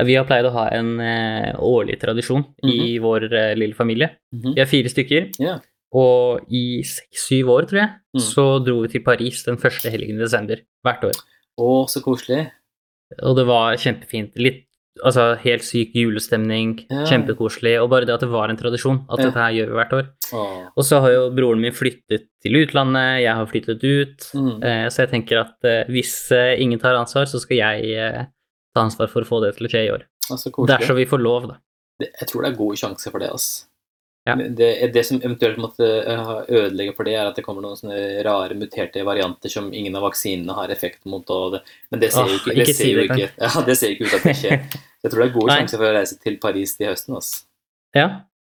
[0.00, 4.06] Vi har pleid å ha en eh, årlig tradisjon i vår eh, lille familie.
[4.32, 4.54] Mhm.
[4.56, 5.26] Vi er fire stykker.
[5.42, 5.58] Yeah.
[5.92, 8.20] Og i seks-syv år, tror jeg, Mm.
[8.24, 11.18] så dro vi til Paris den første helgen i desember hvert år.
[11.60, 12.46] Å, så koselig.
[13.22, 14.32] Og det var kjempefint.
[14.40, 14.64] Litt
[15.04, 17.04] altså helt syk julestemning, Ja.
[17.06, 17.74] kjempekoselig.
[17.82, 19.24] Og bare det at det var en tradisjon, at Ja.
[19.26, 20.08] dette her gjør vi hvert år.
[20.32, 20.68] Åh.
[20.76, 24.18] Og så har jo broren min flyttet til utlandet, jeg har flyttet ut.
[24.34, 24.62] Mm.
[24.62, 28.26] Eh, så jeg tenker at eh, hvis eh, ingen tar ansvar, så skal jeg eh,
[28.74, 30.02] ta ansvar for å få det til å skje i år.
[30.30, 30.50] Altså.
[30.66, 31.56] Dersom vi får lov, da.
[31.98, 33.66] Det, jeg tror det er god sjanse for det, ass.
[34.30, 34.50] Ja.
[34.60, 38.22] Det, det som eventuelt måtte eh, ødelegge for det, er at det kommer noen sånne
[38.26, 41.26] rare muterte varianter som ingen av vaksinene har effekt mot.
[41.26, 44.08] Det, men det ser jo ikke, ikke det ser jo ikke, ja, det ser ikke
[44.08, 44.80] ut at det skjer.
[45.00, 47.16] Jeg tror det er gode sjanser for å reise til Paris til høsten.
[47.16, 47.44] Altså.
[47.96, 48.08] Ja,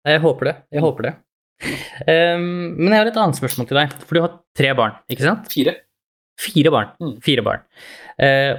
[0.07, 0.57] jeg håper det.
[0.77, 1.17] Jeg håper det.
[2.07, 3.97] Um, men jeg har et annet spørsmål til deg.
[4.05, 5.49] For du har tre barn, ikke sant?
[5.53, 5.75] Fire.
[6.41, 6.93] Fire barn.
[7.03, 7.15] Mm.
[7.25, 7.65] Fire barn.
[8.21, 8.53] Uh,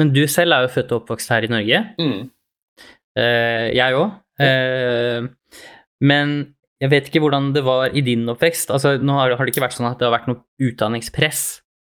[0.00, 1.82] men du selv er jo født og oppvokst her i Norge.
[2.00, 2.20] Mm.
[3.18, 4.20] Uh, jeg òg.
[6.04, 6.30] men
[6.84, 8.70] jeg vet ikke hvordan det var i din oppvekst.
[8.74, 11.44] Altså, nå har, det ikke vært sånn at det har vært noe utdanningspress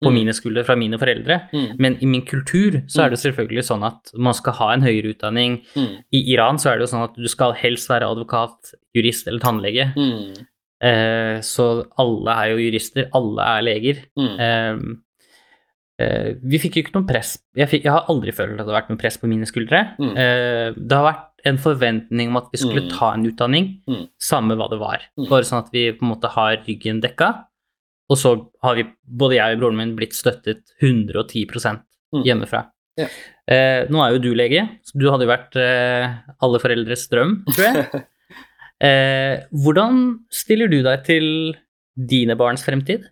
[0.04, 0.14] på Mm.
[0.18, 1.36] mine skuldre fra mine foreldre.
[1.54, 1.76] Mm.
[1.80, 5.14] Men i min kultur så er det selvfølgelig sånn at man skal ha en høyere
[5.14, 5.62] utdanning.
[5.74, 5.92] Mm.
[6.12, 9.40] I Iran så er det jo sånn at du skal helst være advokat, jurist eller
[9.40, 9.86] tannlege.
[9.96, 10.44] Mm.
[10.84, 14.02] Eh, så alle er jo jurister, alle er leger.
[14.18, 14.34] Mm.
[14.46, 14.76] Eh,
[15.98, 17.36] vi fikk jo ikke noe press.
[17.54, 19.82] Jeg, fikk, jeg har aldri følt at det har vært noe press på mine skuldre.
[20.00, 20.12] Mm.
[20.18, 22.90] Eh, det har vært en forventning om at vi skulle Mm.
[22.98, 24.08] ta en utdanning, Mm.
[24.18, 25.00] samme hva det var.
[25.18, 25.28] Mm.
[25.28, 27.44] Bare sånn at vi på en måte har ryggen dekka.
[28.10, 31.46] Og så har vi, både jeg og broren min, blitt støttet 110
[32.12, 32.24] Mm.
[32.24, 32.66] hjemmefra.
[32.96, 33.06] Ja.
[33.48, 37.44] Eh, nå er jo du lege, så du hadde jo vært eh, alle foreldres drøm,
[37.54, 38.04] tror jeg.
[38.82, 41.54] Eh, hvordan stiller du deg til
[41.96, 43.04] dine barns fremtid?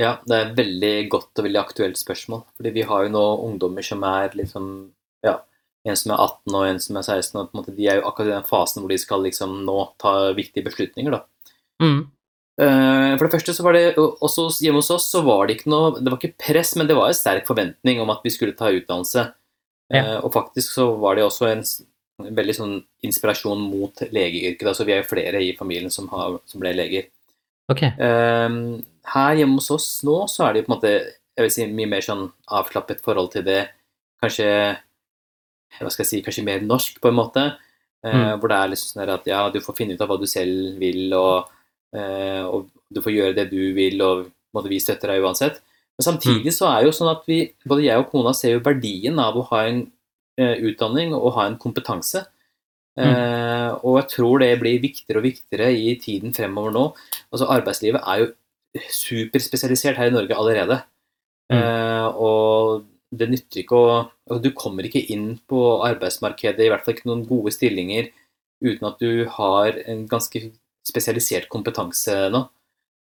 [0.00, 2.44] Ja, det er et veldig godt og veldig aktuelt spørsmål.
[2.56, 4.70] Fordi vi har jo nå ungdommer som er liksom
[5.26, 5.42] Ja,
[5.84, 7.98] en som er 18 og en som er 16, og på en måte de er
[8.00, 11.20] jo akkurat i den fasen hvor de skal liksom nå ta viktige beslutninger, da.
[11.82, 12.00] Mm.
[12.60, 15.70] Eh, For det første så var det også hjemme hos oss så var det ikke
[15.72, 18.56] noe Det var ikke press, men det var en sterk forventning om at vi skulle
[18.56, 19.30] ta utdannelse.
[19.92, 20.02] Ja.
[20.02, 21.64] Eh, Og faktisk så var det også en,
[22.20, 22.74] veldig sånn
[23.06, 24.66] inspirasjon mot legeyrket.
[24.68, 27.08] Altså vi er jo flere i familien som, har, som ble leger.
[27.70, 27.80] Ok.
[27.96, 28.82] Ehm,
[29.14, 30.92] her hjemme hos oss nå så er det jo på en måte
[31.40, 33.62] jeg vil si mye mer sånn avklappet forhold til det.
[34.20, 34.48] Kanskje
[35.78, 37.44] hva skal jeg si, kanskje mer norsk, på en måte.
[38.04, 38.40] Eh, Mm.
[38.40, 40.78] Hvor det er liksom sånn at ja, du får finne ut av hva du selv
[40.80, 41.50] vil, og,
[41.94, 45.60] eh, og du får gjøre det du vil, og måte, vi støtter deg uansett.
[45.98, 49.18] Men samtidig så er jo sånn at vi, både jeg og kona ser jo verdien
[49.20, 49.82] av å ha en
[50.40, 52.24] eh, utdanning og ha en kompetanse.
[52.98, 56.84] Eh, og jeg tror det blir viktigere og viktigere i tiden fremover nå.
[57.30, 58.32] Altså Arbeidslivet er jo
[58.76, 60.80] superspesialisert her i Norge allerede.
[61.50, 61.58] Mm.
[61.58, 66.86] Eh, og det nytter ikke å altså, Du kommer ikke inn på arbeidsmarkedet, i hvert
[66.86, 68.12] fall ikke noen gode stillinger,
[68.62, 70.44] uten at du har en ganske
[70.86, 72.44] spesialisert kompetanse nå.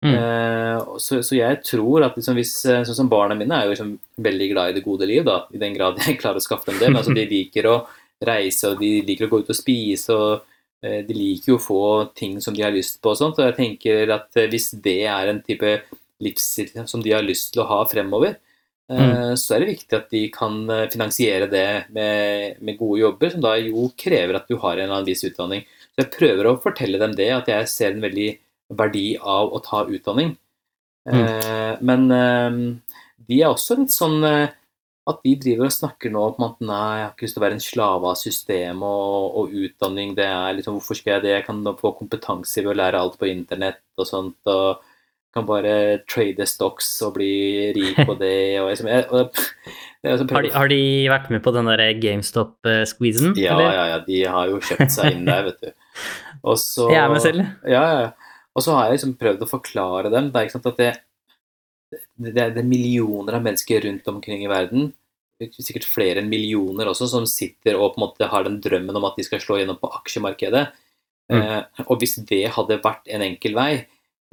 [0.05, 0.15] Mm.
[0.19, 3.73] Eh, så, så jeg tror at liksom hvis, eh, sånn som Barna mine er jo
[3.73, 3.93] liksom
[4.27, 6.81] veldig glad i det gode liv, da, i den grad jeg klarer å skaffe dem
[6.83, 6.91] det.
[6.91, 7.79] Men altså, de liker å
[8.25, 10.19] reise, og de liker å gå ut og spise.
[10.19, 10.51] og
[11.09, 11.83] De liker jo å få
[12.19, 13.13] ting som de har lyst på.
[13.13, 15.77] og sånt, og jeg tenker at eh, Hvis det er en type
[16.25, 18.37] livsstil som de har lyst til å ha fremover,
[18.93, 19.35] mm.
[19.41, 23.45] så er det viktig at de kan eh, finansiere det med, med gode jobber, som
[23.45, 25.67] da jo krever at du har en eller annen viss utdanning.
[25.93, 28.31] Så jeg prøver å fortelle dem det, at jeg ser en veldig
[28.75, 30.37] verdi av å ta utdanning.
[31.05, 31.85] Mm.
[31.85, 32.55] men eh,
[33.29, 34.53] de er også litt sånn eh,
[35.05, 37.45] at de driver og snakker nå om at nei, jeg har ikke lyst til å
[37.45, 40.15] være en slave av systemet og, og utdanning.
[40.17, 41.35] det er liksom, Hvorfor skal jeg det?
[41.35, 44.41] Jeg kan få kompetanse ved å lære alt på internett og sånt.
[44.49, 44.83] og
[45.35, 45.75] kan bare
[46.07, 47.33] trade stocks og bli
[47.75, 48.35] rik på det.
[48.63, 49.41] Og liksom, jeg, og,
[50.05, 53.35] jeg, har, de, har, de, vært med på den der GameStop-squeezen?
[53.41, 55.73] Ja, ja, ja, de har jo kjøpt seg inn der, vet du.
[56.45, 57.49] Og så, jeg er meg selv.
[57.67, 58.37] Ja, ja.
[58.55, 60.83] Og så har jeg liksom prøvd å forklare dem det er ikke sant, at
[62.17, 64.93] det, er, det er millioner av mennesker rundt omkring i verden,
[65.43, 69.09] sikkert flere enn millioner også, som sitter og på en måte har den drømmen om
[69.09, 70.69] at de skal slå gjennom på aksjemarkedet.
[71.33, 71.41] Mm.
[71.41, 73.71] Eh, og hvis det hadde vært en enkel vei,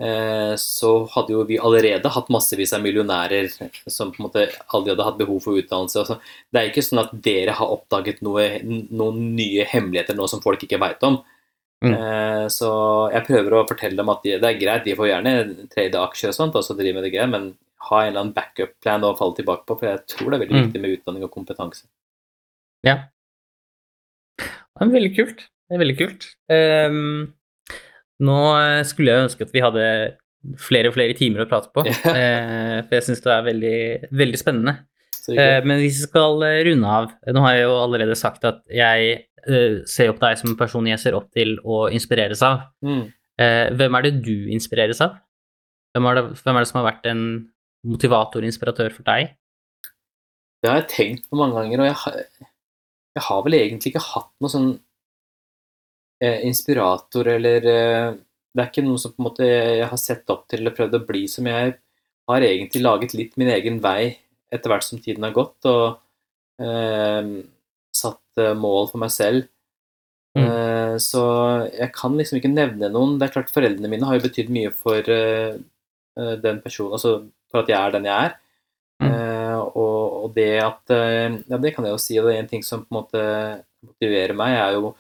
[0.02, 3.50] eh, så hadde jo vi allerede hatt massevis av millionærer
[3.88, 6.04] som på en måte aldri hadde hatt behov for utdannelse.
[6.04, 6.20] Altså,
[6.52, 10.68] det er ikke sånn at dere har oppdaget noe, noen nye hemmeligheter nå som folk
[10.68, 11.22] ikke veit om.
[11.82, 11.94] Mm.
[11.98, 12.70] Eh, så
[13.10, 15.34] jeg prøver å fortelle dem at de, det er greit, de får gjerne
[15.72, 17.52] trade aksjer og sånt, og så drive med det greia, men
[17.88, 20.58] ha en eller annen backup-plan å falle tilbake på, for jeg tror det er veldig
[20.58, 20.64] mm.
[20.68, 21.88] viktig med utdanning og kompetanse.
[22.86, 22.98] Ja.
[24.38, 25.46] Det er veldig kult.
[25.48, 26.28] Det er veldig kult.
[26.52, 27.32] Um,
[28.22, 28.38] nå
[28.90, 29.86] skulle jeg ønske at vi hadde
[30.62, 33.78] flere og flere timer å prate på, uh, for jeg syns det er veldig,
[34.22, 34.78] veldig spennende.
[35.26, 39.20] Uh, men hvis vi skal runde av Nå har jeg jo allerede sagt at jeg
[39.48, 42.68] uh, ser opp deg som en person jeg ser opp til og inspireres av.
[42.86, 43.04] Mm.
[43.42, 45.20] Uh, hvem er det du inspireres av?
[45.92, 47.24] Hvem er, det, hvem er, det, som har vært en
[47.88, 49.34] motivator, inspiratør for deg?
[50.62, 52.18] Det har jeg tenkt på mange ganger, og jeg har,
[53.18, 54.70] jeg har vel egentlig ikke hatt noe sånn
[56.22, 58.12] eh, inspirator eller eh,
[58.52, 60.98] Det er ikke noe som på en måte jeg har sett opp til eller prøvd
[61.00, 61.74] å bli som jeg
[62.30, 64.12] har egentlig laget litt min egen vei
[64.52, 67.32] etter hvert som tiden har gått, og eh,
[67.96, 69.48] satt eh, mål for meg selv.
[70.38, 70.46] Mm.
[70.46, 71.24] Eh, så
[71.68, 73.18] jeg kan liksom ikke nevne noen.
[73.20, 75.60] Det er klart Foreldrene mine har jo betydd mye for eh,
[76.44, 77.18] den personen, altså
[77.52, 78.38] for at jeg er den jeg er.
[79.02, 79.14] Mm.
[79.82, 82.62] Og, og, det at Ja, det kan jeg jo si, og det er en ting
[82.62, 83.24] som på en måte
[83.82, 84.92] motiverer meg, er jo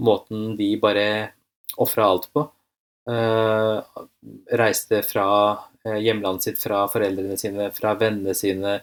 [0.00, 1.04] måten de bare
[1.82, 2.46] ofra alt på.
[4.62, 5.26] Reiste fra
[6.00, 8.78] hjemlandet sitt, fra foreldrene sine, fra vennene sine.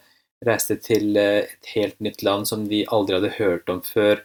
[0.45, 4.21] Reiste til et helt nytt land som de aldri hadde hørt om før.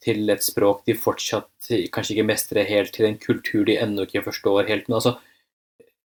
[0.00, 4.22] Til et språk de fortsatt kanskje ikke mestrer helt, til en kultur de ennå ikke
[4.24, 4.86] forstår helt.
[4.88, 5.18] Men altså,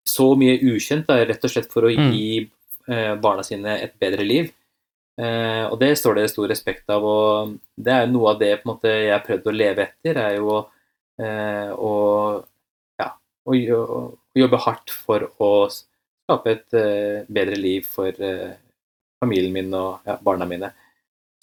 [0.07, 2.13] så mye ukjent, da, rett og slett for å mm.
[2.15, 3.19] gi mm.
[3.19, 4.53] barna sine et bedre liv.
[5.15, 8.91] Eh, og det står det stor respekt av, og det er noe av det måte,
[8.91, 10.57] jeg har prøvd å leve etter, er jo
[11.23, 11.93] eh, å,
[12.99, 13.07] ja,
[13.47, 14.01] å, å,
[14.35, 18.57] jobbe hardt for å skape et eh, bedre liv for eh,
[19.21, 20.71] familien min og ja, barna mine.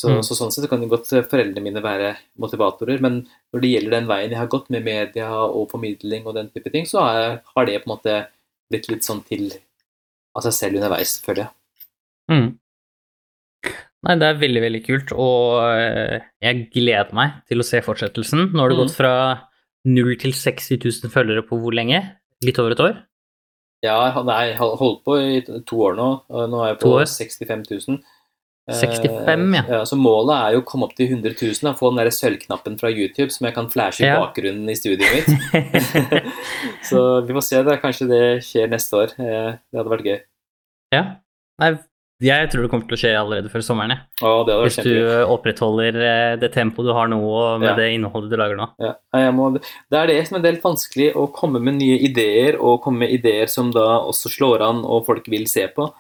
[0.03, 0.23] Så, mm.
[0.27, 3.21] så, sånn sett kan godt foreldrene mine være motivatorer, men
[3.55, 6.73] når det gjelder den veien jeg har gått med media og formidling og den type
[6.75, 8.17] ting, så har, har det på en måte
[8.73, 9.53] blitt litt sånn til
[10.33, 11.53] av seg selv underveis, føler jeg.
[12.33, 12.51] Mm.
[14.03, 18.49] Nei, det er veldig, veldig kult, og eh, jeg gleder meg til å se fortsettelsen.
[18.51, 18.83] Nå har det mm.
[18.83, 19.15] gått fra
[19.87, 22.01] 0 til 60 000 følgere på hvor lenge?
[22.43, 22.97] Litt over et år?
[23.83, 26.09] Ja, jeg har holdt på i to år nå.
[26.31, 28.03] Nå er jeg på 65 000.
[28.71, 29.63] 65, ja.
[29.69, 29.81] ja.
[29.87, 32.77] Så målet er jo å komme opp til 100 000 og få den der sølvknappen
[32.79, 34.21] fra YouTube som jeg kan flashe i ja.
[34.23, 35.73] bakgrunnen i studioet mitt.
[36.89, 37.63] så vi får se.
[37.67, 39.17] da, Kanskje det skjer neste år.
[39.19, 40.21] Eh, det hadde vært gøy.
[40.95, 41.03] Ja.
[41.63, 41.73] Nei,
[42.23, 44.05] jeg tror det kommer til å skje allerede før sommeren.
[44.23, 44.33] Ja.
[44.63, 44.95] Hvis du
[45.33, 47.75] opprettholder eh, det tempoet du har nå, og med ja.
[47.79, 48.69] det innholdet du lager nå.
[48.83, 48.95] Ja,
[49.35, 53.05] må, Det er det som er helt vanskelig, å komme med nye ideer, og komme
[53.07, 55.91] med ideer som da også slår an og folk vil se på.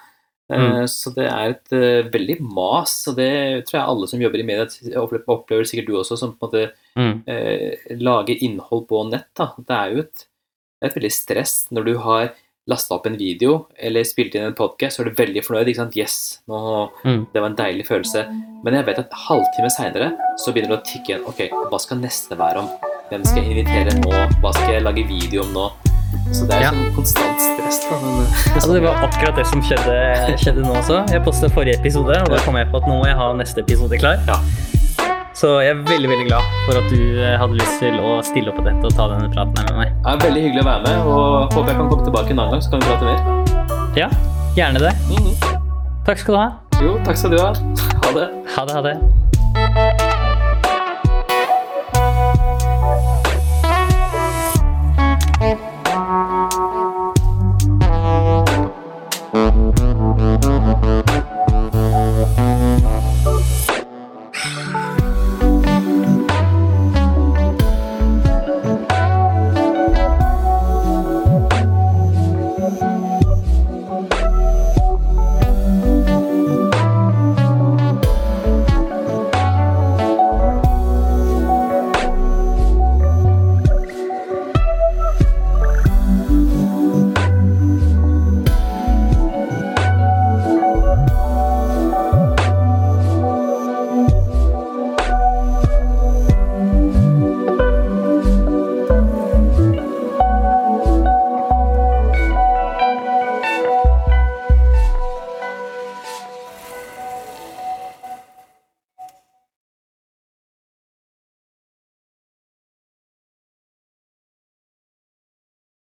[0.52, 0.82] Mm.
[0.82, 3.32] Eh, så det er et uh, veldig mas, og det
[3.68, 4.66] tror jeg alle som jobber i media
[5.00, 6.64] opplever, opplever sikkert du også, som på en måte
[6.98, 7.14] mm.
[7.28, 9.30] uh, lager innhold på nett.
[9.38, 9.52] Da.
[9.58, 10.26] Det er jo et,
[10.84, 12.32] et veldig stress når du har
[12.70, 15.70] lasta opp en video eller spilte inn en podkast, så er du veldig fornøyd.
[15.72, 15.96] ikke sant?
[15.98, 16.16] Yes,
[16.50, 16.58] nå,
[17.02, 17.22] mm.
[17.34, 18.26] det var en deilig følelse.
[18.62, 21.24] Men jeg vet at halvtime seinere så begynner det å tikke igjen.
[21.26, 22.70] Ok, hva skal neste være om?
[23.10, 24.12] Hvem skal jeg invitere nå?
[24.40, 25.66] Hva skal jeg lage video om nå?
[26.32, 26.70] Så det er ja.
[26.72, 27.80] sånn konstant stress.
[27.88, 29.96] Da, men, altså, det var akkurat det som skjedde,
[30.40, 31.02] skjedde nå også.
[31.10, 33.64] Jeg postet forrige episode, og da kom jeg på at nå må jeg ha neste
[33.64, 34.22] episode klar.
[34.30, 34.38] Ja.
[35.34, 38.52] Så jeg er veldig veldig glad for at du eh, hadde lyst til å stille
[38.52, 39.96] opp på dette og ta denne praten her med meg.
[40.04, 42.54] Det er Veldig hyggelig å være med, og håper jeg kan komme tilbake en annen
[42.56, 43.18] gang, så kan vi prate mer.
[43.96, 44.08] Ja,
[44.56, 44.94] gjerne det.
[45.08, 45.60] Mm -hmm.
[46.06, 46.50] Takk skal du ha.
[46.82, 47.52] Jo, takk skal du ha.
[48.04, 48.28] Ha det.
[48.56, 50.11] Ha det, ha det.